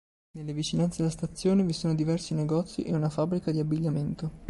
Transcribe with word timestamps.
Nelle 0.31 0.53
vicinanze 0.53 0.97
della 1.03 1.11
stazione 1.11 1.61
vi 1.63 1.73
sono 1.73 1.93
diversi 1.93 2.33
negozi 2.33 2.81
e 2.81 2.91
una 2.91 3.09
fabbrica 3.11 3.51
di 3.51 3.59
abbigliamento. 3.59 4.31